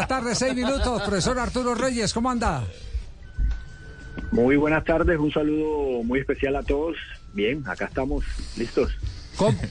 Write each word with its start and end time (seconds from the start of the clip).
buenas 0.00 0.08
tardes, 0.08 0.38
seis 0.38 0.54
minutos. 0.54 1.02
Profesor 1.02 1.38
Arturo 1.38 1.74
Reyes, 1.74 2.14
¿cómo 2.14 2.30
anda? 2.30 2.64
Muy 4.32 4.56
buenas 4.56 4.82
tardes, 4.84 5.18
un 5.18 5.30
saludo 5.30 6.02
muy 6.04 6.20
especial 6.20 6.56
a 6.56 6.62
todos. 6.62 6.96
Bien, 7.34 7.62
acá 7.66 7.84
estamos, 7.84 8.24
listos. 8.56 8.96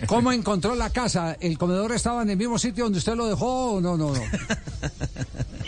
¿Cómo, 0.08 0.32
encontró 0.32 0.76
la 0.76 0.92
casa? 0.92 1.36
¿El 1.40 1.58
comedor 1.58 1.94
estaba 1.94 2.22
en 2.22 2.30
el 2.30 2.38
mismo 2.38 2.60
sitio 2.60 2.84
donde 2.84 3.00
usted 3.00 3.16
lo 3.16 3.28
dejó 3.28 3.74
o 3.74 3.82
no, 3.82 3.98
no, 3.98 4.14
no? 4.14 4.22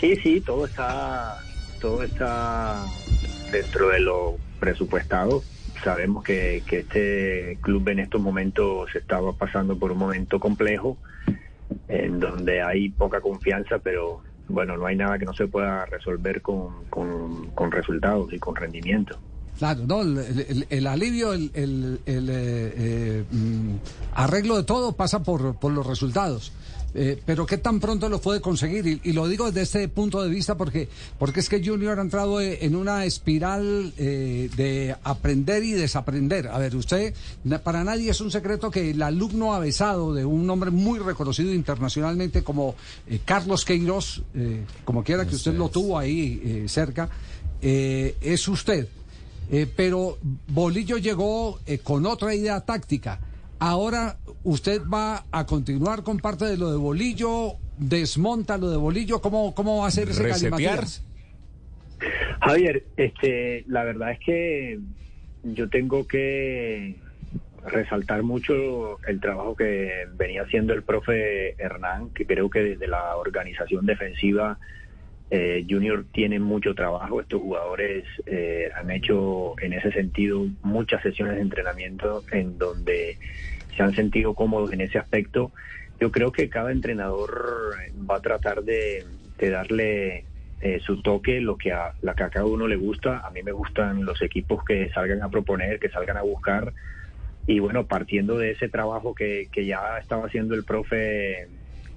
Sí, 0.00 0.16
sí, 0.22 0.40
todo 0.40 0.66
está, 0.66 1.38
todo 1.80 2.02
está 2.02 2.84
dentro 3.50 3.88
de 3.88 4.00
lo 4.00 4.36
presupuestado. 4.60 5.42
Sabemos 5.82 6.22
que, 6.22 6.62
que 6.66 6.80
este 6.80 7.58
club 7.62 7.88
en 7.88 7.98
estos 8.00 8.20
momentos 8.20 8.94
estaba 8.94 9.32
pasando 9.32 9.76
por 9.78 9.92
un 9.92 9.98
momento 9.98 10.38
complejo, 10.38 10.98
en 11.88 12.20
donde 12.20 12.62
hay 12.62 12.90
poca 12.90 13.20
confianza, 13.20 13.78
pero 13.78 14.22
bueno, 14.52 14.76
no 14.76 14.86
hay 14.86 14.96
nada 14.96 15.18
que 15.18 15.24
no 15.24 15.34
se 15.34 15.46
pueda 15.48 15.86
resolver 15.86 16.42
con, 16.42 16.84
con, 16.90 17.72
resultados 17.72 18.32
y 18.32 18.38
con 18.38 18.54
rendimiento. 18.54 19.18
Claro, 19.58 19.84
no, 19.86 20.02
el, 20.02 20.86
alivio, 20.86 21.32
el, 21.32 21.50
el 21.54 21.98
eh, 22.06 22.74
eh, 22.76 23.24
mm, 23.30 23.74
arreglo 24.14 24.56
de 24.56 24.64
todo 24.64 24.92
pasa 24.92 25.22
por, 25.22 25.56
por 25.56 25.72
los 25.72 25.86
resultados. 25.86 26.52
Eh, 26.94 27.20
pero 27.24 27.46
qué 27.46 27.56
tan 27.56 27.80
pronto 27.80 28.08
lo 28.10 28.20
puede 28.20 28.42
conseguir 28.42 29.00
y, 29.02 29.12
lo 29.12 29.26
digo 29.26 29.46
desde 29.46 29.62
este 29.62 29.88
punto 29.88 30.22
de 30.22 30.28
vista 30.28 30.58
porque 30.58 30.88
porque 31.18 31.40
es 31.40 31.48
que 31.48 31.64
Junior 31.64 31.98
ha 31.98 32.02
entrado 32.02 32.38
eh, 32.38 32.58
en 32.62 32.76
una 32.76 33.06
espiral 33.06 33.94
eh, 33.96 34.50
de 34.56 34.94
aprender 35.02 35.64
y 35.64 35.72
desaprender. 35.72 36.48
A 36.48 36.58
ver, 36.58 36.76
usted 36.76 37.14
para 37.64 37.82
nadie 37.82 38.10
es 38.10 38.20
un 38.20 38.30
secreto 38.30 38.70
que 38.70 38.90
el 38.90 39.02
alumno 39.02 39.54
avesado 39.54 40.12
de 40.12 40.26
un 40.26 40.48
hombre 40.50 40.70
muy 40.70 40.98
reconocido 40.98 41.54
internacionalmente 41.54 42.42
como 42.42 42.74
Carlos 43.24 43.64
Queiroz, 43.64 44.22
como 44.84 45.02
quiera 45.02 45.26
que 45.26 45.34
usted 45.34 45.54
lo 45.54 45.68
tuvo 45.68 45.98
ahí 45.98 46.64
cerca, 46.68 47.08
es 47.60 48.48
usted. 48.48 48.88
pero 49.76 50.18
Bolillo 50.48 50.98
llegó 50.98 51.58
con 51.82 52.06
otra 52.06 52.34
idea 52.34 52.60
táctica 52.60 53.20
Ahora 53.64 54.16
usted 54.42 54.82
va 54.92 55.24
a 55.30 55.46
continuar 55.46 56.02
con 56.02 56.18
parte 56.18 56.46
de 56.46 56.56
lo 56.56 56.72
de 56.72 56.76
Bolillo, 56.76 57.58
desmonta 57.78 58.58
lo 58.58 58.68
de 58.68 58.76
Bolillo, 58.76 59.20
¿cómo, 59.20 59.54
cómo 59.54 59.82
va 59.82 59.86
a 59.86 59.90
ser 59.92 60.08
ese 60.08 60.20
Resetear. 60.20 60.82
Javier, 62.40 62.82
este, 62.96 63.64
la 63.68 63.84
verdad 63.84 64.10
es 64.10 64.18
que 64.18 64.80
yo 65.44 65.68
tengo 65.68 66.08
que 66.08 66.96
resaltar 67.64 68.24
mucho 68.24 68.98
el 69.06 69.20
trabajo 69.20 69.54
que 69.54 70.08
venía 70.16 70.42
haciendo 70.42 70.74
el 70.74 70.82
profe 70.82 71.54
Hernán, 71.62 72.10
que 72.10 72.26
creo 72.26 72.50
que 72.50 72.64
desde 72.64 72.88
la 72.88 73.14
organización 73.14 73.86
defensiva 73.86 74.58
eh, 75.34 75.64
Junior 75.66 76.04
tiene 76.12 76.38
mucho 76.38 76.74
trabajo. 76.74 77.22
Estos 77.22 77.40
jugadores 77.40 78.04
eh, 78.26 78.68
han 78.76 78.90
hecho 78.90 79.58
en 79.62 79.72
ese 79.72 79.90
sentido 79.90 80.46
muchas 80.62 81.02
sesiones 81.02 81.36
de 81.36 81.40
entrenamiento 81.40 82.22
en 82.32 82.58
donde 82.58 83.16
se 83.74 83.82
han 83.82 83.94
sentido 83.94 84.34
cómodos 84.34 84.74
en 84.74 84.82
ese 84.82 84.98
aspecto. 84.98 85.50
Yo 85.98 86.12
creo 86.12 86.32
que 86.32 86.50
cada 86.50 86.70
entrenador 86.70 87.76
va 88.08 88.16
a 88.16 88.20
tratar 88.20 88.62
de, 88.62 89.06
darle 89.38 90.26
eh, 90.60 90.80
su 90.84 91.00
toque, 91.00 91.40
lo 91.40 91.56
que, 91.56 91.72
a, 91.72 91.94
la 92.02 92.14
que 92.14 92.24
a 92.24 92.28
cada 92.28 92.44
uno 92.44 92.68
le 92.68 92.76
gusta. 92.76 93.26
A 93.26 93.30
mí 93.30 93.42
me 93.42 93.52
gustan 93.52 94.04
los 94.04 94.20
equipos 94.20 94.62
que 94.66 94.90
salgan 94.90 95.22
a 95.22 95.30
proponer, 95.30 95.78
que 95.78 95.88
salgan 95.88 96.18
a 96.18 96.22
buscar. 96.22 96.74
Y 97.46 97.58
bueno, 97.58 97.86
partiendo 97.86 98.36
de 98.36 98.50
ese 98.50 98.68
trabajo 98.68 99.14
que, 99.14 99.48
ya 99.64 99.96
estaba 99.98 100.26
haciendo 100.26 100.54
el 100.54 100.64
profe 100.64 101.48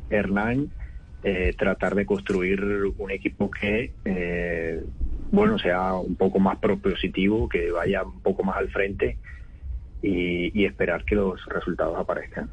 Hernán, 0.10 0.70
eh, 1.28 1.56
tratar 1.58 1.96
de 1.96 2.06
construir 2.06 2.64
un 2.98 3.10
equipo 3.10 3.50
que, 3.50 3.94
eh, 4.06 4.80
bueno, 5.32 5.58
sea 5.58 5.96
un 5.96 6.16
poco 6.16 6.38
más 6.38 6.60
propositivo, 6.60 7.50
que 7.50 7.72
vaya 7.72 8.04
un 8.04 8.22
poco 8.22 8.44
más 8.44 8.58
al 8.58 8.70
frente 8.70 9.18
y, 10.04 10.64
esperar 10.64 11.04
que 11.04 11.16
los 11.16 11.44
resultados 11.48 11.98
aparezcan. 11.98 12.48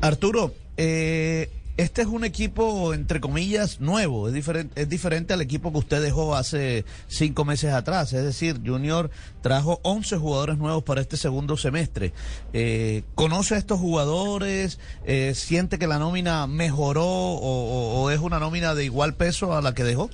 Arturo, 0.00 0.50
eh, 0.76 1.48
este 1.78 2.02
es 2.02 2.08
un 2.08 2.24
equipo, 2.24 2.92
entre 2.92 3.20
comillas, 3.20 3.80
nuevo, 3.80 4.26
es 4.26 4.34
diferente, 4.34 4.82
es 4.82 4.88
diferente 4.88 5.32
al 5.32 5.40
equipo 5.40 5.70
que 5.70 5.78
usted 5.78 6.02
dejó 6.02 6.34
hace 6.34 6.84
cinco 7.06 7.44
meses 7.44 7.72
atrás. 7.72 8.12
Es 8.12 8.24
decir, 8.24 8.56
Junior 8.66 9.10
trajo 9.42 9.78
11 9.84 10.16
jugadores 10.16 10.58
nuevos 10.58 10.82
para 10.82 11.00
este 11.00 11.16
segundo 11.16 11.56
semestre. 11.56 12.12
Eh, 12.52 13.04
¿Conoce 13.14 13.54
a 13.54 13.58
estos 13.58 13.78
jugadores? 13.78 14.80
Eh, 15.06 15.34
¿Siente 15.34 15.78
que 15.78 15.86
la 15.86 16.00
nómina 16.00 16.48
mejoró 16.48 17.06
o, 17.06 18.10
es 18.10 18.18
una 18.18 18.40
nómina 18.40 18.74
de 18.74 18.84
igual 18.84 19.14
peso 19.14 19.56
a 19.56 19.62
la 19.62 19.72
que 19.72 19.84
dejó? 19.84 20.10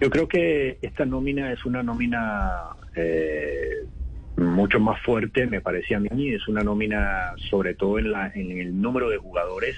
Yo 0.00 0.10
creo 0.10 0.28
que 0.28 0.78
esta 0.80 1.04
nómina 1.04 1.52
es 1.52 1.64
una 1.64 1.82
nómina 1.82 2.68
eh, 2.94 3.84
mucho 4.36 4.78
más 4.78 5.02
fuerte, 5.02 5.48
me 5.48 5.60
parece 5.60 5.96
a 5.96 5.98
mí. 5.98 6.28
Es 6.32 6.46
una 6.46 6.62
nómina, 6.62 7.32
sobre 7.50 7.74
todo 7.74 7.98
en, 7.98 8.12
la, 8.12 8.30
en 8.32 8.52
el 8.52 8.80
número 8.80 9.10
de 9.10 9.16
jugadores, 9.16 9.74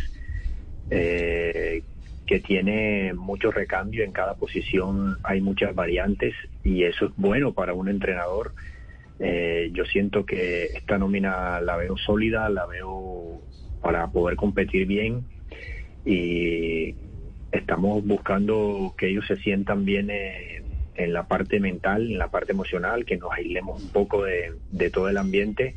eh, 0.91 1.83
que 2.27 2.41
tiene 2.41 3.15
mucho 3.15 3.51
recambio 3.51 4.05
en 4.05 4.13
cada 4.13 4.35
posición. 4.35 5.19
Hay 5.23 5.41
muchas 5.41 5.75
variantes 5.75 6.35
y 6.65 6.85
eso 6.85 7.07
es 7.07 7.13
bueno 7.17 7.53
para 7.53 7.75
un 7.75 7.89
entrenador. 7.89 8.53
Eh, 9.21 9.71
yo 9.73 9.85
siento 9.85 10.25
que 10.25 10.65
esta 10.67 10.99
nómina 10.99 11.61
la 11.61 11.77
veo 11.77 11.97
sólida, 11.97 12.49
la 12.49 12.67
veo 12.67 13.41
para 13.83 14.07
poder 14.09 14.37
competir 14.37 14.87
bien 14.87 15.25
y 16.05 16.95
estamos 17.51 18.07
buscando 18.07 18.95
que 18.97 19.09
ellos 19.09 19.27
se 19.27 19.37
sientan 19.37 19.85
bien. 19.85 20.11
Eh, 20.11 20.63
en 20.99 21.13
la 21.13 21.29
parte 21.29 21.61
mental, 21.61 22.11
en 22.11 22.19
la 22.19 22.29
parte 22.29 22.53
emocional, 22.53 23.05
que 23.05 23.17
nos 23.17 23.33
aislemos 23.33 23.83
un 23.83 23.89
poco 23.91 24.25
de, 24.25 24.91
todo 24.91 25.09
el 25.09 25.17
ambiente 25.17 25.77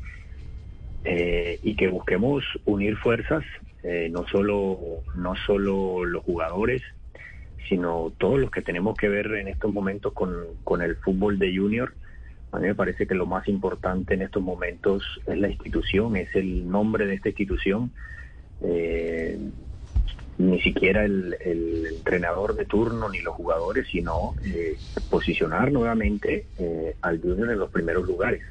eh, 1.06 1.60
y 1.64 1.76
que 1.76 1.88
busquemos 1.88 2.44
unir 2.66 2.98
fuerzas, 2.98 3.44
eh, 3.84 4.09
no, 4.12 4.28
solo, 4.28 4.80
no 5.16 5.36
solo 5.36 6.06
los 6.06 6.24
jugadores, 6.24 6.81
sino 7.68 8.12
todos 8.18 8.40
los 8.40 8.52
que 8.52 8.62
tenemos 8.62 8.97
que 8.97 9.08
ver 9.08 9.28
en 9.34 9.47
estos 9.47 9.74
momentos 9.74 10.14
con, 10.14 10.81
el 10.81 10.96
fútbol 10.97 11.40
de 11.40 11.56
junior. 11.56 11.94
A 12.52 12.59
mí 12.59 12.68
me 12.68 12.75
parece 12.75 13.08
que 13.08 13.16
lo 13.16 13.25
más 13.25 13.47
importante 13.47 14.14
en 14.14 14.24
estos 14.24 14.44
momentos 14.44 15.03
es 15.25 15.38
la 15.38 15.47
institución, 15.47 16.18
es 16.18 16.36
el 16.36 16.70
nombre 16.70 17.06
de 17.06 17.16
esta 17.16 17.30
institución. 17.30 17.91
Eh, 18.62 19.40
ni 20.38 20.59
siquiera 20.62 21.06
el, 21.06 21.36
entrenador 21.94 22.56
de 22.56 22.66
turno 22.66 23.09
ni 23.09 23.22
los 23.22 23.36
jugadores, 23.36 23.88
sino 23.91 24.36
eh, 24.44 24.75
posicionar 25.09 25.72
nuevamente 25.72 26.47
eh, 26.58 26.96
al 27.02 27.22
Junior 27.22 27.52
en 27.52 27.59
los 27.59 27.70
primeros 27.70 28.06
lugares. 28.06 28.41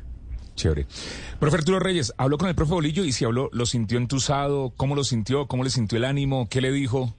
Chévere. 0.60 0.86
Profe 1.38 1.56
Arturo 1.56 1.78
Reyes, 1.78 2.12
habló 2.18 2.36
con 2.36 2.48
el 2.48 2.54
profe 2.54 2.74
Bolillo 2.74 3.04
y 3.04 3.12
si 3.12 3.24
habló, 3.24 3.48
¿lo 3.52 3.64
sintió 3.64 3.96
entusado? 3.96 4.74
¿Cómo 4.76 4.94
lo 4.94 5.04
sintió? 5.04 5.46
¿Cómo 5.46 5.64
le 5.64 5.70
sintió 5.70 5.96
el 5.96 6.04
ánimo? 6.04 6.48
¿Qué 6.50 6.60
le 6.60 6.70
dijo? 6.70 7.14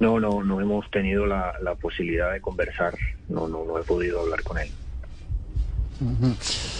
No, 0.00 0.18
no, 0.18 0.42
no 0.42 0.60
hemos 0.60 0.90
tenido 0.90 1.26
la, 1.26 1.54
posibilidad 1.80 2.32
de 2.32 2.40
conversar. 2.40 2.96
No, 3.28 3.46
no, 3.46 3.64
no 3.64 3.78
he 3.78 3.82
podido 3.82 4.20
hablar 4.20 4.42
con 4.42 4.58
él. 4.58 4.68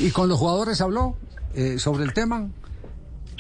¿Y 0.00 0.10
con 0.10 0.28
los 0.28 0.38
jugadores 0.38 0.81
habló 0.81 1.16
eh, 1.54 1.78
sobre 1.78 2.04
el 2.04 2.12
tema? 2.12 2.48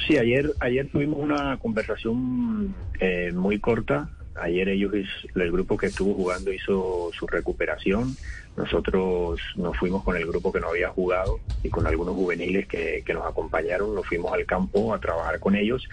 Sí, 0.06 0.16
ayer, 0.16 0.52
ayer 0.60 0.88
tuvimos 0.90 1.18
una 1.18 1.58
conversación 1.58 2.74
eh, 3.00 3.32
muy 3.32 3.58
corta. 3.58 4.08
Ayer 4.40 4.68
ellos, 4.68 4.92
el 5.34 5.52
grupo 5.52 5.76
que 5.76 5.86
estuvo 5.86 6.14
jugando 6.14 6.52
hizo 6.52 7.10
su 7.12 7.26
recuperación. 7.26 8.16
Nosotros 8.56 9.40
nos 9.56 9.76
fuimos 9.76 10.02
con 10.04 10.16
el 10.16 10.26
grupo 10.26 10.52
que 10.52 10.60
no 10.60 10.68
había 10.68 10.88
jugado 10.88 11.40
y 11.62 11.68
con 11.68 11.86
algunos 11.86 12.14
juveniles 12.14 12.66
que, 12.66 13.02
nos 13.12 13.26
acompañaron. 13.26 13.94
Nos 13.94 14.06
fuimos 14.06 14.32
al 14.32 14.44
campo 14.46 14.94
a 14.94 15.00
trabajar 15.00 15.38
con 15.40 15.56
ellos 15.56 15.88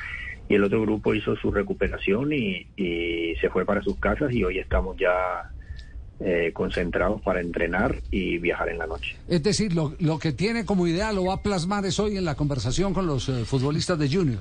y 0.48 0.56
el 0.56 0.64
otro 0.64 0.82
grupo 0.82 1.14
hizo 1.14 1.36
su 1.36 1.52
recuperación 1.52 2.34
y, 2.34 2.68
y 2.76 3.36
se 3.42 3.50
fue 3.50 3.66
para 3.66 3.82
sus 3.82 3.98
casas 3.98 4.32
y 4.32 4.44
hoy 4.44 4.60
estamos 4.60 4.96
ya 4.98 5.52
eh, 6.22 6.52
concentrados 6.54 7.22
para 7.22 7.42
entrenar 7.42 8.02
y 8.10 8.38
viajar 8.38 8.70
en 8.70 8.78
la 8.78 8.88
noche. 8.88 9.18
Es 9.28 9.44
decir, 9.44 9.74
lo, 9.74 9.96
lo, 10.00 10.18
que 10.18 10.32
tiene 10.32 10.64
como 10.64 10.88
idea 10.88 11.12
lo 11.12 11.26
va 11.26 11.34
a 11.34 11.44
plasmar 11.44 11.86
es 11.86 12.00
hoy 12.00 12.16
en 12.16 12.24
la 12.24 12.36
conversación 12.36 12.94
con 12.94 13.06
los 13.06 13.28
eh, 13.28 13.44
futbolistas 13.44 14.00
de 14.00 14.10
Junior. 14.10 14.40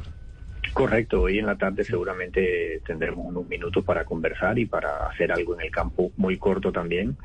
Correcto, 0.75 1.23
hoy 1.23 1.39
en 1.39 1.47
la 1.47 1.57
tarde 1.57 1.85
seguramente 1.85 2.81
tendremos 2.85 3.25
unos 3.27 3.49
minutos 3.49 3.85
para 3.85 4.05
conversar 4.05 4.59
y 4.59 4.67
para 4.67 5.07
hacer 5.07 5.31
algo 5.31 5.55
en 5.55 5.61
el 5.61 5.71
campo 5.71 6.11
muy 6.17 6.37
corto 6.37 6.73
también, 6.73 7.17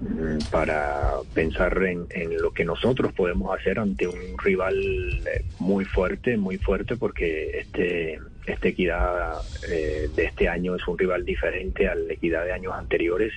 mm, 0.00 0.38
para 0.50 1.16
pensar 1.34 1.76
en, 1.84 2.06
en 2.08 2.40
lo 2.40 2.52
que 2.52 2.64
nosotros 2.64 3.12
podemos 3.12 3.54
hacer 3.54 3.78
ante 3.78 4.08
un 4.08 4.38
rival 4.42 4.74
eh, 4.74 5.44
muy 5.58 5.84
fuerte, 5.84 6.38
muy 6.38 6.56
fuerte, 6.56 6.96
porque 6.96 7.58
este 7.58 8.18
esta 8.46 8.68
equidad 8.68 9.34
eh, 9.68 10.08
de 10.14 10.24
este 10.24 10.48
año 10.48 10.76
es 10.76 10.88
un 10.88 10.96
rival 10.96 11.24
diferente 11.24 11.88
a 11.88 11.94
la 11.94 12.12
equidad 12.12 12.44
de 12.44 12.52
años 12.52 12.72
anteriores. 12.74 13.32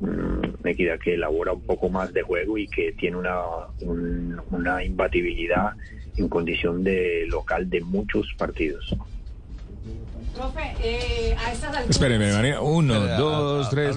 Mm, 0.00 0.60
una 0.60 0.70
equidad 0.70 0.98
que 0.98 1.14
elabora 1.14 1.52
un 1.52 1.60
poco 1.62 1.88
más 1.88 2.12
de 2.12 2.22
juego 2.22 2.56
y 2.58 2.66
que 2.68 2.92
tiene 2.92 3.16
una, 3.18 3.38
una 4.50 4.82
imbatibilidad 4.84 5.72
en 6.16 6.28
condición 6.28 6.82
de 6.82 7.26
local 7.28 7.68
de 7.68 7.80
muchos 7.82 8.26
partidos. 8.38 8.94
Profe, 10.34 10.60
eh, 10.82 11.34
a 11.38 11.52
estas 11.52 11.64
alturas... 11.70 11.90
Espéreme, 11.90 12.32
María. 12.32 12.60
Uno, 12.60 12.94
Espera, 12.94 13.16
dos, 13.18 13.66
ha- 13.66 13.70
tres. 13.70 13.96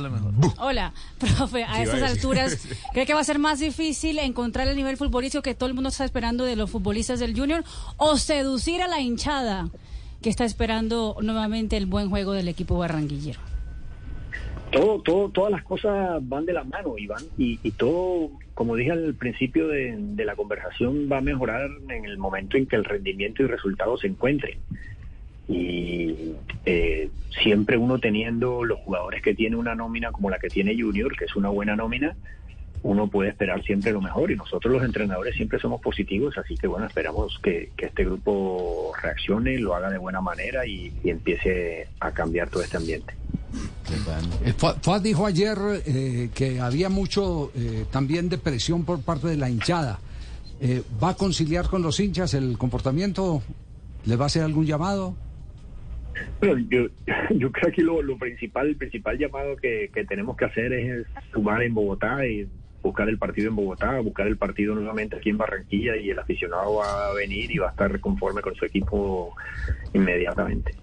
Hola, 0.57 0.93
profe, 1.19 1.63
a 1.63 1.75
Sí, 1.75 1.81
estas 1.83 2.01
a 2.01 2.07
alturas, 2.07 2.67
¿cree 2.93 3.05
que 3.05 3.13
va 3.13 3.19
a 3.21 3.23
ser 3.23 3.39
más 3.39 3.59
difícil 3.59 4.17
encontrar 4.19 4.67
el 4.67 4.75
nivel 4.75 4.97
futbolístico 4.97 5.41
que 5.43 5.53
todo 5.55 5.67
el 5.69 5.75
mundo 5.75 5.89
está 5.89 6.05
esperando 6.05 6.43
de 6.43 6.55
los 6.55 6.69
futbolistas 6.71 7.19
del 7.19 7.37
Junior 7.37 7.63
o 7.97 8.17
seducir 8.17 8.81
a 8.81 8.87
la 8.87 8.99
hinchada 8.99 9.69
que 10.21 10.29
está 10.29 10.43
esperando 10.43 11.15
nuevamente 11.21 11.77
el 11.77 11.85
buen 11.85 12.09
juego 12.09 12.33
del 12.33 12.47
equipo 12.47 12.77
barranquillero? 12.77 13.39
Todo, 14.73 14.99
todo, 15.01 15.29
todas 15.29 15.51
las 15.51 15.63
cosas 15.63 16.19
van 16.27 16.45
de 16.45 16.53
la 16.53 16.63
mano 16.63 16.97
y 16.97 17.05
van 17.05 17.23
y, 17.37 17.59
y 17.61 17.71
todo, 17.71 18.31
como 18.55 18.75
dije 18.75 18.91
al 18.91 19.13
principio 19.13 19.67
de, 19.67 19.95
la 20.25 20.35
conversación, 20.35 21.07
va 21.11 21.19
a 21.19 21.21
mejorar 21.21 21.69
en 21.89 22.05
el 22.05 22.17
momento 22.17 22.57
en 22.57 22.65
que 22.65 22.75
el 22.75 22.83
rendimiento 22.83 23.43
y 23.43 23.47
resultados 23.47 24.01
se 24.01 24.07
encuentren. 24.07 24.57
Y 25.47 26.33
eh, 26.65 27.09
siempre 27.43 27.77
uno 27.77 27.99
teniendo 27.99 28.63
los 28.63 28.79
jugadores 28.79 29.21
que 29.21 29.35
tiene 29.35 29.57
una 29.57 29.75
nómina 29.75 30.11
como 30.11 30.29
la 30.29 30.39
que 30.39 30.49
tiene 30.49 30.79
Junior, 30.79 31.15
que 31.15 31.25
es 31.25 31.35
una 31.35 31.49
buena 31.49 31.75
nómina, 31.75 32.15
uno 32.81 33.07
puede 33.07 33.29
esperar 33.29 33.63
siempre 33.63 33.91
lo 33.91 34.01
mejor 34.01 34.31
y 34.31 34.35
nosotros 34.35 34.73
los 34.73 34.83
entrenadores 34.83 35.35
siempre 35.35 35.59
somos 35.59 35.81
positivos, 35.81 36.37
así 36.37 36.57
que 36.57 36.67
bueno, 36.67 36.87
esperamos 36.87 37.39
que, 37.43 37.69
este 37.77 38.05
grupo 38.05 38.91
reaccione, 39.01 39.59
lo 39.59 39.75
haga 39.75 39.89
de 39.89 39.97
buena 39.97 40.19
manera 40.19 40.65
y 40.65 40.91
empiece 41.03 41.87
a 41.99 42.11
cambiar 42.11 42.49
todo 42.49 42.63
este 42.63 42.77
ambiente. 42.77 43.13
Eh, 44.45 44.53
Fuad 44.53 45.01
dijo 45.01 45.25
ayer 45.25 45.57
eh, 45.85 46.29
que 46.33 46.59
había 46.59 46.89
mucho 46.89 47.51
eh, 47.55 47.85
también 47.91 48.29
de 48.29 48.37
presión 48.37 48.85
por 48.85 49.01
parte 49.01 49.27
de 49.27 49.37
la 49.37 49.49
hinchada. 49.49 49.99
Eh, 50.61 50.81
¿Va 51.01 51.09
a 51.09 51.15
conciliar 51.15 51.67
con 51.67 51.81
los 51.81 51.99
hinchas 51.99 52.33
el 52.33 52.57
comportamiento? 52.57 53.41
¿Le 54.05 54.15
va 54.15 54.25
a 54.25 54.27
hacer 54.27 54.43
algún 54.43 54.65
llamado? 54.65 55.15
Bueno, 56.39 56.65
yo, 56.69 56.87
yo 57.35 57.51
creo 57.51 57.73
que 57.73 57.81
lo, 57.81 58.01
lo 58.01 58.17
principal, 58.17 58.67
el 58.67 58.75
principal 58.75 59.17
llamado 59.17 59.55
que, 59.57 59.89
que 59.93 60.05
tenemos 60.05 60.37
que 60.37 60.45
hacer 60.45 60.73
es 60.73 61.05
sumar 61.31 61.63
en 61.63 61.73
Bogotá 61.73 62.25
y 62.25 62.47
buscar 62.81 63.07
el 63.09 63.17
partido 63.17 63.49
en 63.49 63.55
Bogotá, 63.55 63.99
buscar 64.01 64.27
el 64.27 64.37
partido 64.37 64.75
nuevamente 64.75 65.15
aquí 65.15 65.29
en 65.29 65.37
Barranquilla 65.37 65.95
y 65.95 66.09
el 66.09 66.19
aficionado 66.19 66.75
va 66.75 67.07
a 67.07 67.13
venir 67.13 67.49
y 67.49 67.57
va 67.57 67.67
a 67.67 67.71
estar 67.71 67.99
conforme 67.99 68.41
con 68.41 68.53
su 68.55 68.65
equipo 68.65 69.35
inmediatamente. 69.93 70.75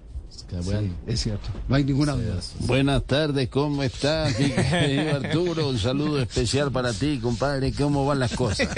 Es 1.07 1.21
cierto, 1.21 1.49
no 1.69 1.77
hay 1.77 1.85
ninguna 1.85 2.13
duda. 2.13 2.41
Buenas 2.61 3.05
tardes, 3.05 3.49
¿cómo 3.49 3.83
estás? 3.83 4.37
Arturo, 5.15 5.69
un 5.69 5.79
saludo 5.79 6.21
especial 6.21 6.73
para 6.73 6.93
ti, 6.93 7.19
compadre. 7.21 7.73
¿Cómo 7.73 8.05
van 8.05 8.19
las 8.19 8.35
cosas? 8.35 8.69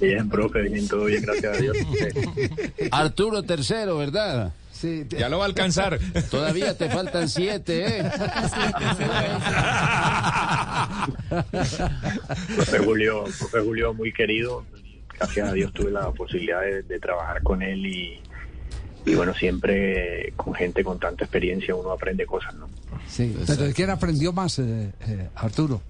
Bien, 0.00 0.28
profe, 0.28 0.62
bien, 0.62 0.86
todo 0.86 1.06
bien, 1.06 1.22
gracias 1.22 1.56
a 1.56 1.60
Dios. 1.60 1.76
Arturo 2.90 3.42
tercero, 3.42 3.96
¿verdad? 3.98 4.52
Sí, 4.70 5.06
Ya 5.10 5.28
lo 5.28 5.38
va 5.38 5.44
a 5.44 5.46
alcanzar. 5.46 5.98
Todavía 6.30 6.76
te 6.76 6.90
faltan 6.90 7.28
siete, 7.28 8.00
¿eh? 8.00 8.10
Profe 12.56 12.78
Julio, 12.78 13.24
profe 13.38 13.60
Julio, 13.60 13.94
muy 13.94 14.12
querido. 14.12 14.64
Gracias 15.18 15.48
a 15.48 15.52
Dios 15.52 15.72
tuve 15.72 15.90
la 15.90 16.10
posibilidad 16.10 16.60
de, 16.62 16.82
de 16.82 16.98
trabajar 16.98 17.42
con 17.42 17.62
él 17.62 17.86
y, 17.86 18.20
y 19.04 19.14
bueno, 19.14 19.34
siempre 19.34 20.32
con 20.36 20.54
gente 20.54 20.84
con 20.84 20.98
tanta 20.98 21.24
experiencia 21.24 21.74
uno 21.74 21.90
aprende 21.92 22.24
cosas, 22.26 22.54
¿no? 22.54 22.68
sí. 23.08 23.36
Pero 23.46 23.64
¿de 23.64 23.72
quién 23.74 23.90
aprendió 23.90 24.32
más, 24.32 24.58
eh, 24.58 24.92
eh, 25.08 25.28
Arturo? 25.34 25.80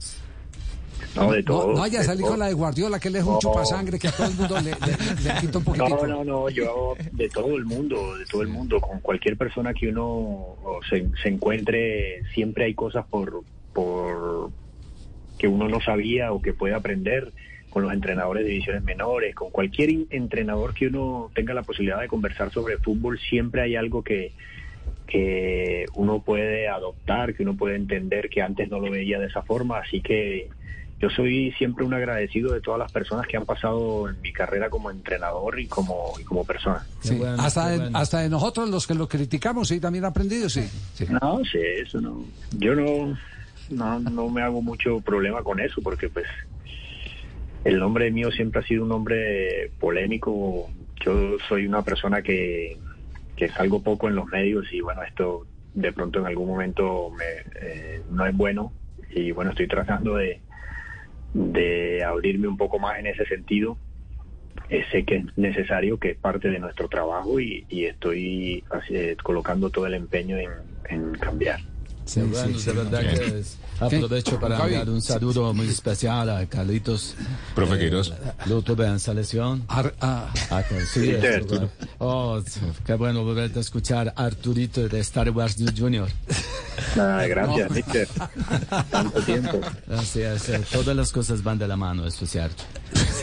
No, 1.17 1.31
de 1.31 1.43
todo. 1.43 1.67
No, 1.69 1.73
no 1.75 1.81
vaya 1.81 1.99
a 1.99 2.03
de 2.03 2.06
salir 2.06 2.23
todo. 2.23 2.31
con 2.31 2.38
la 2.38 2.47
de 2.47 2.55
Guardiola, 2.55 2.99
que 2.99 3.09
él 3.09 3.17
es 3.17 3.25
un 3.25 3.35
No. 3.35 3.38
chupasangre, 3.38 3.99
que 3.99 4.09
a 4.09 4.12
todo 4.12 4.26
el 4.29 4.35
mundo 4.35 4.55
le, 4.61 4.70
le- 4.70 5.35
le 5.35 5.41
quita 5.41 5.59
un 5.59 5.64
poquitico. 5.64 6.06
No, 6.06 6.06
no, 6.06 6.25
no, 6.25 6.49
yo 6.49 6.94
de 7.12 7.29
todo 7.29 7.56
el 7.56 7.64
mundo, 7.67 8.17
de 8.17 8.25
todo 8.25 8.41
el 8.43 8.49
mundo, 8.49 8.81
con 8.81 9.00
cualquier 9.00 9.37
persona 9.37 9.75
que 9.75 9.88
uno 9.88 10.56
se, 10.88 11.06
se 11.23 11.29
encuentre, 11.29 12.23
siempre 12.32 12.65
hay 12.65 12.75
cosas 12.75 13.05
por, 13.11 13.43
por 13.75 14.50
que 15.38 15.49
uno 15.49 15.69
no 15.69 15.81
sabía 15.82 16.32
o 16.32 16.41
que 16.41 16.55
puede 16.55 16.75
aprender 16.75 17.32
con 17.73 17.85
los 17.85 17.93
entrenadores 17.93 18.45
de 18.45 18.51
divisiones 18.51 18.85
menores, 18.85 19.35
con 19.35 19.51
cualquier 19.51 19.91
entrenador 20.11 20.75
que 20.75 20.89
uno 20.89 21.31
tenga 21.35 21.55
la 21.55 21.63
posibilidad 21.63 22.01
de 22.01 22.09
conversar 22.09 22.53
sobre 22.53 22.77
fútbol, 22.77 23.19
siempre 23.19 23.63
hay 23.63 23.77
algo 23.77 24.03
que, 24.03 24.33
que 25.07 25.87
uno 25.95 26.21
puede 26.21 26.69
adoptar, 26.69 27.35
que 27.35 27.43
uno 27.43 27.57
puede 27.57 27.77
entender 27.77 28.29
que 28.29 28.43
antes 28.43 28.71
no 28.71 28.79
lo 28.79 28.91
veía 28.91 29.19
de 29.19 29.27
esa 29.27 29.43
forma, 29.43 29.79
así 29.79 30.03
que 30.03 30.51
yo 31.01 31.09
soy 31.11 31.51
siempre 31.53 31.85
un 31.85 31.95
agradecido 31.95 32.53
de 32.53 32.61
todas 32.61 32.79
las 32.79 32.93
personas 32.93 33.27
que 33.27 33.39
han 33.39 33.47
pasado 33.47 34.09
en 34.09 34.21
mi 34.21 34.33
carrera 34.33 34.69
como 34.69 34.91
entrenador 34.91 35.59
y 35.59 35.67
como, 35.67 36.13
y 36.21 36.25
como 36.25 36.45
persona. 36.45 36.87
Sí, 37.01 37.17
bueno, 37.17 37.43
hasta, 37.43 37.71
de, 37.71 37.79
bueno. 37.79 37.99
hasta 37.99 38.21
de 38.21 38.29
nosotros 38.29 38.69
los 38.69 38.87
que 38.87 38.95
lo 38.95 39.09
criticamos, 39.09 39.69
sí, 39.69 39.81
también 39.81 40.05
ha 40.05 40.09
aprendido, 40.09 40.49
sí. 40.49 40.63
sí. 40.95 41.07
No, 41.09 41.41
sí, 41.51 41.59
eso 41.59 42.01
no. 42.01 42.23
Yo 42.53 42.75
no, 42.75 43.19
no, 43.71 43.99
no 43.99 44.29
me 44.29 44.43
hago 44.43 44.61
mucho 44.61 45.01
problema 45.01 45.43
con 45.43 45.59
eso 45.59 45.81
porque 45.83 46.09
pues 46.09 46.27
el 47.64 47.79
nombre 47.79 48.11
mío 48.11 48.31
siempre 48.31 48.61
ha 48.61 48.64
sido 48.64 48.82
un 48.82 48.88
nombre 48.88 49.70
polémico. 49.79 50.70
Yo 51.05 51.38
soy 51.49 51.67
una 51.67 51.82
persona 51.82 52.23
que, 52.23 52.76
que 53.37 53.49
salgo 53.49 53.82
poco 53.82 54.09
en 54.09 54.17
los 54.17 54.26
medios 54.26 54.73
y 54.73 54.81
bueno, 54.81 55.03
esto 55.03 55.47
de 55.75 55.93
pronto 55.93 56.20
en 56.20 56.26
algún 56.26 56.49
momento 56.49 57.11
me, 57.11 57.67
eh, 57.67 58.03
no 58.11 58.26
es 58.26 58.37
bueno 58.37 58.73
y 59.11 59.31
bueno, 59.32 59.50
estoy 59.50 59.69
tratando 59.69 60.17
de, 60.17 60.41
de 61.35 62.05
abrirme 62.05 62.49
un 62.49 62.56
poco 62.56 62.79
más 62.79 62.99
en 62.99 63.06
ese 63.06 63.25
sentido. 63.26 63.76
Eh, 64.69 64.85
sé 64.91 65.05
que 65.05 65.17
es 65.17 65.25
necesario, 65.37 65.99
que 65.99 66.11
es 66.11 66.17
parte 66.17 66.49
de 66.49 66.58
nuestro 66.58 66.88
trabajo 66.88 67.41
y, 67.41 67.67
estoy 67.70 68.65
eh, 68.91 69.17
colocando 69.23 69.70
todo 69.70 69.87
el 69.87 69.94
empeño 69.94 70.37
en 70.38 71.12
cambiar. 71.15 71.61
Sí, 72.05 72.21
bueno, 72.21 72.47
sí, 72.49 72.61
sí. 72.61 72.67
de 72.67 72.73
verdad 72.73 73.01
que 73.01 73.39
es- 73.41 73.57
aprovecho 73.81 74.39
para 74.39 74.57
Javi. 74.57 74.75
enviar 74.75 74.91
un 74.91 75.03
saludo 75.03 75.53
muy 75.55 75.69
especial 75.69 76.29
a 76.31 76.47
Carlitos. 76.47 77.15
Profe 77.55 77.79
Queiroz. 77.79 78.13
Lo 78.47 78.63
tuve 78.63 78.87
en 78.87 79.01
selección. 79.01 79.65
Ar- 79.69 79.95
ah, 80.01 80.29
Ah, 80.51 80.61
esto, 80.61 81.01
Arturo. 81.35 81.71
Oh, 81.99 82.41
qué 82.85 82.95
bueno 82.95 83.25
volverte 83.25 83.59
a 83.59 83.63
escuchar 83.63 84.13
Arturito 84.17 84.89
de 84.89 85.01
Star 85.01 85.31
Wars 85.31 85.57
Junior. 85.77 86.09
Nada, 86.97 87.27
gracias, 87.27 87.71
mister. 87.71 88.09
Tanto 88.91 89.21
tiempo. 89.23 89.61
Es, 89.91 90.17
eh, 90.17 90.61
todas 90.73 90.97
las 90.97 91.13
cosas 91.13 91.43
van 91.43 91.59
de 91.59 91.69
la 91.69 91.77
mano, 91.77 92.07
eso 92.07 92.25
es 92.25 92.31
cierto. 92.31 92.63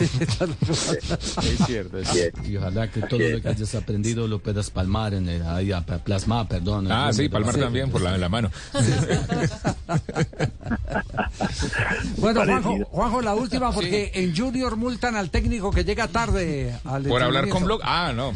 Es 0.00 1.66
cierto. 1.66 1.98
Bien. 2.12 2.30
Y 2.44 2.56
ojalá 2.56 2.90
que 2.90 3.00
todo 3.02 3.18
lo 3.20 3.26
es. 3.36 3.42
que 3.42 3.48
hayas 3.48 3.74
aprendido 3.74 4.26
lo 4.26 4.38
puedas 4.40 4.70
palmar, 4.70 5.14
en 5.14 5.28
el, 5.28 5.42
ahí, 5.46 5.72
a- 5.72 5.80
plasmar, 5.84 6.48
perdón. 6.48 6.90
Ah, 6.90 7.10
sí, 7.12 7.28
Palmar 7.28 7.56
también, 7.56 7.90
por 7.90 8.00
la, 8.00 8.16
la 8.18 8.28
mano. 8.28 8.50
Bueno. 12.16 12.44
Juanjo, 12.44 12.76
Juanjo, 12.90 13.22
la 13.22 13.34
última, 13.34 13.72
porque 13.72 14.10
en 14.14 14.36
Junior 14.36 14.76
multan 14.76 15.16
al 15.16 15.30
técnico 15.30 15.70
que 15.70 15.84
llega 15.84 16.08
tarde 16.08 16.74
al 16.84 17.04
Por 17.04 17.22
hablar 17.22 17.48
con. 17.48 17.64
Blog. 17.64 17.80
Ah, 17.82 18.12
no. 18.14 18.32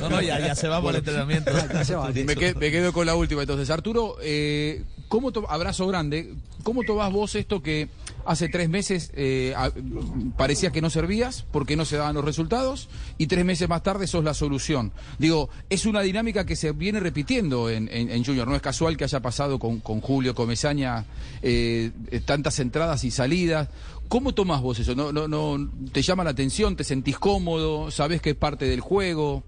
No, 0.00 0.08
no, 0.10 0.20
ya, 0.22 0.38
ya 0.40 0.54
se 0.54 0.68
va 0.68 0.80
por 0.80 0.90
el 0.90 0.98
entrenamiento. 0.98 1.50
Ya 1.72 1.84
se 1.84 1.94
va. 1.94 2.08
Me, 2.10 2.36
que- 2.36 2.54
me 2.54 2.70
quedo 2.70 2.92
con 2.92 3.06
la 3.06 3.14
última. 3.14 3.42
Entonces, 3.42 3.70
Arturo, 3.70 4.16
eh, 4.22 4.82
¿cómo 5.08 5.32
to- 5.32 5.50
abrazo 5.50 5.86
grande? 5.86 6.32
¿Cómo 6.62 6.82
tomás 6.82 7.12
vos 7.12 7.34
esto 7.34 7.62
que 7.62 7.88
hace 8.28 8.48
tres 8.48 8.68
meses 8.68 9.10
eh, 9.14 9.54
parecía 10.36 10.70
que 10.70 10.80
no 10.80 10.90
servías 10.90 11.44
porque 11.50 11.76
no 11.76 11.84
se 11.84 11.96
daban 11.96 12.14
los 12.14 12.24
resultados 12.24 12.88
y 13.18 13.26
tres 13.26 13.44
meses 13.44 13.68
más 13.68 13.82
tarde 13.82 14.06
sos 14.06 14.22
la 14.24 14.34
solución? 14.34 14.92
Digo, 15.18 15.48
es 15.70 15.86
una 15.86 16.02
dinámica 16.02 16.44
que 16.46 16.54
se 16.56 16.72
viene 16.72 17.00
repitiendo 17.00 17.70
en, 17.70 17.88
en- 17.92 18.10
en 18.10 18.24
Junior. 18.24 18.46
No 18.46 18.54
es 18.54 18.62
casual 18.62 18.96
que 18.96 19.04
haya 19.04 19.20
pasado 19.20 19.58
con, 19.58 19.80
con 19.80 20.00
Julio 20.00 20.34
Comesaña 20.34 21.04
eh, 21.42 21.90
eh, 22.10 22.20
tantas 22.20 22.58
entradas 22.60 23.04
y 23.04 23.10
salidas. 23.10 23.68
¿Cómo 24.08 24.32
tomás 24.34 24.60
vos 24.62 24.78
eso? 24.78 24.94
¿No, 24.94 25.12
no, 25.12 25.28
no, 25.28 25.70
¿Te 25.92 26.02
llama 26.02 26.24
la 26.24 26.30
atención? 26.30 26.76
¿Te 26.76 26.84
sentís 26.84 27.18
cómodo? 27.18 27.90
¿Sabés 27.90 28.22
que 28.22 28.30
es 28.30 28.36
parte 28.36 28.64
del 28.66 28.80
juego? 28.80 29.42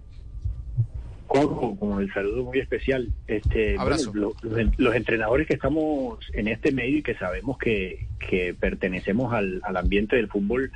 Juanjo, 1.31 1.77
como 1.79 2.01
el 2.01 2.13
saludo 2.13 2.43
muy 2.43 2.59
especial. 2.59 3.07
Este, 3.29 3.77
Abrazo. 3.79 4.11
bueno, 4.11 4.33
lo- 4.43 4.51
los, 4.59 4.79
los 4.79 4.95
entrenadores 4.97 5.47
que 5.47 5.55
estamos 5.55 6.19
en 6.33 6.49
este 6.49 6.73
medio 6.73 6.99
y 6.99 7.03
que 7.03 7.15
sabemos 7.15 7.57
que, 7.57 8.07
que 8.29 8.53
pertenecemos 8.53 9.33
al, 9.33 9.61
al 9.63 9.77
ambiente 9.77 10.17
del 10.17 10.27
fútbol, 10.27 10.73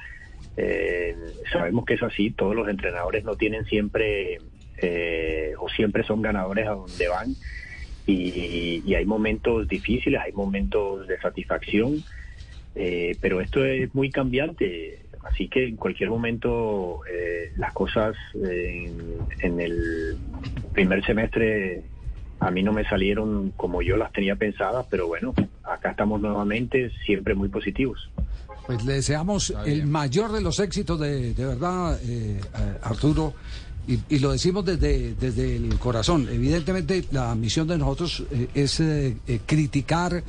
eh, 0.56 1.16
sabemos 1.52 1.84
que 1.84 1.94
es 1.94 2.02
así. 2.04 2.30
Todos 2.30 2.54
los 2.54 2.68
entrenadores 2.68 3.24
no 3.24 3.34
tienen 3.34 3.64
siempre 3.64 4.38
eh, 4.78 5.54
o 5.58 5.68
siempre 5.70 6.04
son 6.04 6.22
ganadores 6.22 6.68
a 6.68 6.70
donde 6.72 7.08
van. 7.08 7.34
Y, 8.06 8.80
y 8.86 8.94
hay 8.94 9.04
momentos 9.06 9.66
difíciles, 9.66 10.20
hay 10.24 10.30
momentos 10.32 11.08
de 11.08 11.18
satisfacción, 11.18 11.96
eh, 12.76 13.16
pero 13.20 13.40
esto 13.40 13.64
es 13.64 13.92
muy 13.92 14.10
cambiante. 14.10 15.00
Así 15.24 15.48
que 15.48 15.66
en 15.68 15.76
cualquier 15.76 16.10
momento 16.10 17.00
eh, 17.10 17.52
las 17.56 17.72
cosas 17.72 18.14
eh, 18.34 18.84
en, 19.40 19.52
en 19.52 19.60
el 19.60 20.16
primer 20.72 21.04
semestre 21.04 21.82
a 22.40 22.50
mí 22.50 22.62
no 22.62 22.72
me 22.72 22.84
salieron 22.84 23.52
como 23.56 23.80
yo 23.80 23.96
las 23.96 24.12
tenía 24.12 24.36
pensadas, 24.36 24.86
pero 24.90 25.06
bueno, 25.06 25.32
acá 25.62 25.92
estamos 25.92 26.20
nuevamente, 26.20 26.90
siempre 27.06 27.34
muy 27.34 27.48
positivos. 27.48 28.10
Pues 28.66 28.84
le 28.84 28.94
deseamos 28.94 29.54
el 29.66 29.86
mayor 29.86 30.32
de 30.32 30.40
los 30.40 30.58
éxitos 30.60 31.00
de, 31.00 31.32
de 31.34 31.46
verdad, 31.46 31.98
eh, 32.02 32.40
eh, 32.40 32.78
Arturo. 32.82 33.34
y, 33.86 33.98
y 34.08 34.18
lo 34.18 34.32
decimos 34.32 34.64
desde, 34.64 35.14
desde 35.14 35.56
el 35.56 35.78
corazón. 35.78 36.28
Evidentemente, 36.30 37.04
la 37.12 37.34
misión 37.34 37.66
de 37.68 37.78
nosotros 37.78 38.24
eh, 38.30 38.48
es 38.54 38.80
eh, 38.80 39.16
eh, 39.26 39.40
criticar. 39.46 40.22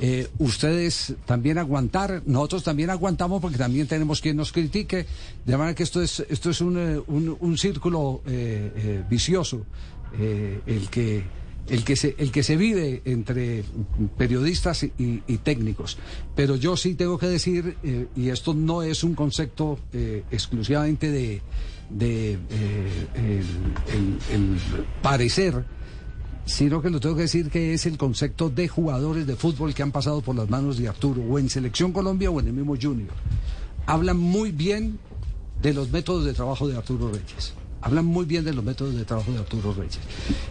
Eh, 0.00 0.28
ustedes 0.38 1.14
también 1.26 1.58
aguantar, 1.58 2.22
nosotros 2.24 2.62
también 2.62 2.88
aguantamos 2.90 3.42
porque 3.42 3.58
también 3.58 3.88
tenemos 3.88 4.20
quien 4.20 4.36
nos 4.36 4.52
critique, 4.52 5.06
de 5.44 5.56
manera 5.56 5.74
que 5.74 5.82
esto 5.82 6.00
es 6.00 6.24
esto 6.28 6.50
es 6.50 6.60
un, 6.60 6.78
eh, 6.78 7.02
un, 7.08 7.58
círculo 7.58 8.22
eh, 8.26 9.02
vicioso, 9.10 9.66
el 10.16 10.88
que 10.88 11.24
el 11.68 11.84
que 11.84 11.96
se 11.96 12.14
el 12.16 12.30
que 12.30 12.44
se 12.44 12.56
vive 12.56 13.02
entre 13.06 13.64
periodistas 14.16 14.84
y, 14.84 15.22
y 15.26 15.38
técnicos. 15.38 15.98
Pero 16.36 16.54
yo 16.54 16.76
sí 16.76 16.94
tengo 16.94 17.18
que 17.18 17.26
decir 17.26 17.76
y 18.14 18.28
esto 18.28 18.54
no 18.54 18.82
es 18.82 19.02
un 19.02 19.16
concepto 19.16 19.80
exclusivamente 20.30 21.10
de 21.10 21.42
de 21.90 22.38
el 23.16 24.58
parecer 25.02 25.64
sino 26.48 26.80
que 26.80 26.88
lo 26.88 26.98
tengo 26.98 27.14
que 27.14 27.22
decir 27.22 27.50
que 27.50 27.74
es 27.74 27.84
el 27.84 27.98
concepto 27.98 28.48
de 28.48 28.68
jugadores 28.68 29.26
de 29.26 29.36
fútbol 29.36 29.74
que 29.74 29.82
han 29.82 29.92
pasado 29.92 30.22
por 30.22 30.34
las 30.34 30.48
manos 30.48 30.78
de 30.78 30.88
Arturo, 30.88 31.22
o 31.22 31.38
en 31.38 31.50
Selección 31.50 31.92
Colombia 31.92 32.30
o 32.30 32.40
en 32.40 32.46
el 32.46 32.54
mismo 32.54 32.74
Junior. 32.80 33.12
Hablan 33.84 34.16
muy 34.16 34.50
bien 34.50 34.98
de 35.60 35.74
los 35.74 35.90
métodos 35.90 36.24
de 36.24 36.32
trabajo 36.32 36.66
de 36.66 36.76
Arturo 36.76 37.10
Reyes. 37.12 37.52
Hablan 37.80 38.06
muy 38.06 38.24
bien 38.26 38.44
de 38.44 38.52
los 38.52 38.64
métodos 38.64 38.94
de 38.96 39.04
trabajo 39.04 39.30
de 39.30 39.38
Arturo 39.38 39.72
Reyes. 39.72 39.98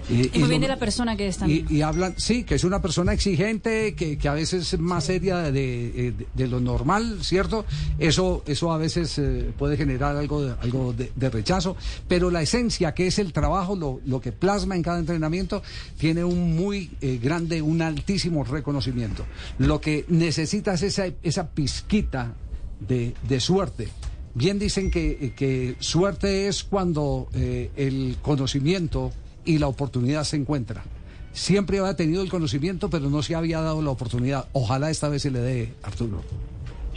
Y 0.10 0.40
muy 0.40 0.48
bien 0.50 0.62
de 0.62 0.70
la 0.70 0.78
persona 0.78 1.18
que 1.18 1.28
es 1.28 1.38
también. 1.38 1.66
y, 1.70 1.76
y 1.78 1.82
hablan, 1.82 2.14
sí, 2.18 2.44
que 2.46 2.56
es 2.56 2.64
una 2.64 2.82
persona 2.82 3.12
exigente, 3.14 3.96
que, 3.96 4.18
que 4.18 4.28
a 4.30 4.34
veces 4.34 4.74
es 4.74 4.80
más 4.80 5.04
seria 5.06 5.38
de, 5.38 5.52
de- 5.52 6.28
de 6.34 6.48
lo 6.48 6.60
normal, 6.62 7.20
¿cierto? 7.24 7.66
Eso, 8.00 8.44
eso 8.48 8.72
a 8.72 8.78
veces 8.78 9.18
eh, 9.20 9.52
puede 9.58 9.76
generar 9.76 10.16
algo, 10.16 10.42
de, 10.46 10.56
algo 10.62 10.94
de, 10.94 11.30
rechazo, 11.30 11.76
pero 12.08 12.32
la 12.32 12.42
esencia, 12.42 12.94
que 12.94 13.08
es 13.08 13.20
el 13.20 13.34
trabajo, 13.34 13.76
lo, 13.76 14.00
lo 14.06 14.22
que 14.22 14.32
plasma 14.32 14.76
en 14.78 14.84
cada 14.84 15.00
entrenamiento, 15.00 15.62
tiene 15.98 16.24
un 16.24 16.56
muy 16.56 16.92
eh, 17.02 17.20
grande, 17.22 17.62
un 17.62 17.82
altísimo 17.82 18.46
reconocimiento. 18.46 19.26
Lo 19.60 19.82
que 19.82 20.06
necesita 20.08 20.74
es 20.76 20.84
esa, 20.84 21.08
esa 21.24 21.50
pizquita 21.50 22.34
de, 22.80 23.14
de 23.28 23.40
suerte. 23.42 23.90
Bien 24.38 24.60
dicen 24.60 24.92
que, 24.92 25.34
que 25.36 25.74
suerte 25.80 26.48
es 26.48 26.64
cuando 26.64 27.28
eh, 27.34 27.72
el 27.76 28.18
conocimiento 28.22 29.12
y 29.46 29.58
la 29.58 29.66
oportunidad 29.66 30.26
se 30.26 30.36
encuentran. 30.36 30.84
Siempre 31.32 31.80
había 31.80 31.96
tenido 31.96 32.22
el 32.22 32.30
conocimiento, 32.30 32.88
pero 32.92 33.10
no 33.10 33.24
se 33.24 33.34
había 33.34 33.62
dado 33.62 33.82
la 33.82 33.90
oportunidad. 33.90 34.48
Ojalá 34.54 34.92
esta 34.92 35.10
vez 35.10 35.24
se 35.24 35.32
le 35.32 35.40
dé, 35.40 35.74
Arturo. 35.82 36.22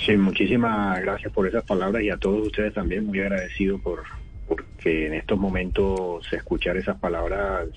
Sí, 0.04 0.18
muchísimas 0.18 1.00
gracias 1.00 1.32
por 1.32 1.48
esas 1.48 1.64
palabras 1.64 2.02
y 2.02 2.10
a 2.10 2.18
todos 2.18 2.46
ustedes 2.46 2.74
también 2.74 3.06
muy 3.06 3.20
agradecido 3.20 3.78
por 3.78 4.02
porque 4.46 5.06
en 5.06 5.14
estos 5.14 5.38
momentos 5.38 6.30
escuchar 6.32 6.76
esas 6.76 6.98
palabras 7.00 7.68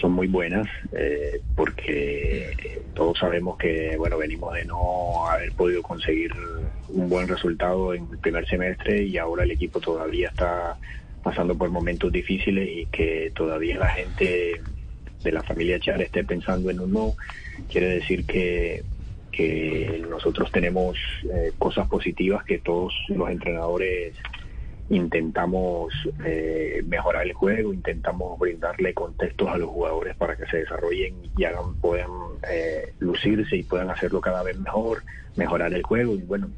son 0.00 0.12
muy 0.12 0.28
buenas 0.28 0.66
eh, 0.92 1.42
porque 1.54 2.80
todos 2.94 3.18
sabemos 3.18 3.58
que 3.58 3.96
bueno 3.98 4.16
venimos 4.16 4.54
de 4.54 4.64
no 4.64 5.28
haber 5.28 5.52
podido 5.52 5.82
conseguir 5.82 6.32
un 6.88 7.08
buen 7.08 7.28
resultado 7.28 7.94
en 7.94 8.08
el 8.10 8.18
primer 8.18 8.46
semestre 8.46 9.02
y 9.02 9.18
ahora 9.18 9.44
el 9.44 9.50
equipo 9.50 9.80
todavía 9.80 10.28
está 10.28 10.76
pasando 11.22 11.56
por 11.56 11.70
momentos 11.70 12.12
difíciles 12.12 12.68
y 12.68 12.86
que 12.86 13.32
todavía 13.34 13.78
la 13.78 13.88
gente 13.88 14.60
de 15.22 15.32
la 15.32 15.42
familia 15.42 15.80
Char 15.80 16.00
esté 16.02 16.24
pensando 16.24 16.70
en 16.70 16.80
un 16.80 16.92
no 16.92 17.14
quiere 17.70 17.88
decir 17.88 18.24
que 18.24 18.84
que 19.36 20.02
nosotros 20.08 20.50
tenemos 20.50 20.96
eh, 21.24 21.52
cosas 21.58 21.86
positivas 21.88 22.42
que 22.44 22.58
todos 22.58 22.94
los 23.08 23.28
entrenadores 23.28 24.14
intentamos 24.88 25.92
eh, 26.24 26.82
mejorar 26.86 27.26
el 27.26 27.32
juego, 27.32 27.72
intentamos 27.72 28.38
brindarle 28.38 28.94
contextos 28.94 29.48
a 29.48 29.58
los 29.58 29.68
jugadores 29.70 30.16
para 30.16 30.36
que 30.36 30.46
se 30.46 30.58
desarrollen 30.58 31.14
y 31.36 31.44
hagan, 31.44 31.74
puedan 31.76 32.10
eh, 32.50 32.92
lucirse 33.00 33.56
y 33.56 33.62
puedan 33.64 33.90
hacerlo 33.90 34.20
cada 34.20 34.42
vez 34.42 34.58
mejor, 34.58 35.02
mejorar 35.34 35.72
el 35.74 35.82
juego 35.82 36.14
y 36.14 36.18
bueno, 36.22 36.50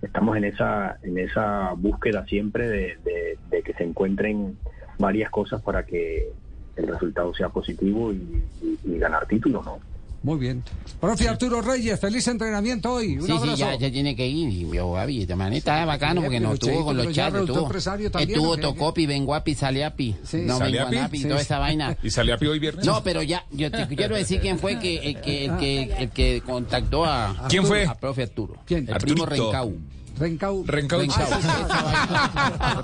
estamos 0.00 0.36
en 0.36 0.44
esa 0.44 0.98
en 1.02 1.18
esa 1.18 1.72
búsqueda 1.76 2.24
siempre 2.26 2.68
de, 2.68 3.38
que 3.64 3.74
se 3.74 3.84
encuentren 3.84 4.58
varias 4.98 5.30
cosas 5.30 5.62
para 5.62 5.84
que 5.84 6.28
el 6.76 6.86
resultado 6.86 7.34
sea 7.34 7.48
positivo 7.50 8.12
y, 8.12 8.44
y- 8.62 8.78
y 8.84 8.98
ganar 8.98 9.26
títulos, 9.26 9.64
¿no? 9.64 9.78
Muy 10.22 10.38
bien. 10.38 10.62
Profe 11.00 11.28
Arturo 11.28 11.60
Reyes, 11.60 11.98
feliz 11.98 12.28
entrenamiento 12.28 12.92
hoy. 12.92 13.18
Un 13.18 13.26
Sí, 13.26 13.32
sí, 13.42 13.56
ya, 13.56 13.74
ya 13.74 13.90
tiene 13.90 14.14
que 14.14 14.26
ir. 14.26 14.48
Y 14.50 14.70
yo, 14.72 14.92
Gaby, 14.92 15.26
de 15.26 15.34
manera 15.34 15.56
está 15.58 15.84
bacano 15.84 16.20
Sí, 16.20 16.24
porque 16.26 16.40
nos 16.40 16.58
Cheito, 16.60 16.74
tuvo 16.76 16.84
con 16.84 16.96
los 16.96 17.12
chats. 17.12 17.36
Estuvo, 17.36 17.68
también, 18.10 18.30
estuvo. 18.30 18.56
Tocopi, 18.56 19.06
Benguapi, 19.06 19.54
Saliapi. 19.54 20.16
Sí. 20.22 20.38
No, 20.42 20.58
¿Saliapi? 20.58 20.90
Benguanapi, 20.90 21.18
Sí. 21.18 21.28
toda 21.28 21.40
esa 21.40 21.58
vaina. 21.58 21.96
¿Y 22.02 22.10
salía 22.10 22.38
hoy 22.40 22.58
viernes? 22.60 22.86
No, 22.86 23.02
pero 23.02 23.22
ya, 23.22 23.44
yo 23.50 23.70
te 23.70 23.86
quiero 23.88 24.14
decir 24.14 24.40
quién 24.40 24.58
fue 24.60 24.78
que, 24.78 24.96
el, 24.98 25.20
que, 25.20 25.44
el, 25.46 25.56
que, 25.56 25.82
el 25.98 26.10
que 26.10 26.42
contactó 26.46 27.04
a, 27.04 27.46
¿Quién 27.48 27.64
fue? 27.66 27.84
a 27.84 27.94
profe 27.94 28.22
Arturo. 28.22 28.56
¿Quién? 28.64 28.88
El 28.88 28.96
primo 28.98 29.24
Arturito. 29.24 29.46
Rencau. 29.52 29.76
Rencau. 30.22 30.62
Rencau. 30.64 31.00
Rencau. 31.00 31.26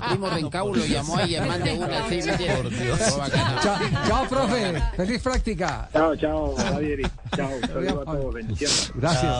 Primo 0.09 0.29
Rencau 0.29 0.75
lo 0.75 0.85
llamó 0.85 1.15
ahí 1.15 1.35
en 1.35 1.47
man 1.47 1.63
de 1.63 1.71
una. 1.73 2.05
así, 2.05 2.15
¿me 2.15 2.31
entiendes? 2.33 3.07
Todo 3.07 3.17
bacano. 3.17 3.61
Chao, 3.61 3.77
chao, 4.07 4.27
profe. 4.27 4.83
Feliz 4.97 5.21
práctica. 5.21 5.89
Chao, 5.93 6.15
chao, 6.17 6.55
Javier. 6.57 7.09
Chao, 7.35 7.49
saludos 7.65 8.07
a 8.07 8.11
todos, 8.11 8.33
bendiciones. 8.33 8.91
Gracias. 8.93 9.33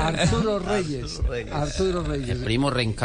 Arturo 0.00 0.58
Reyes. 0.58 1.20
Arturo 1.20 1.28
Reyes. 1.28 1.52
Arturo 1.52 2.02
Reyes. 2.02 2.30
El 2.30 2.44
primo 2.44 2.70
Rencau. 2.70 3.04